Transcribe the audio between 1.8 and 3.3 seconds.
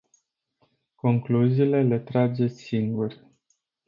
le trageți singuri.